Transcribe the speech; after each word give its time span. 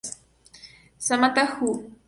Samantha 0.97 1.45
Who? 1.59 1.91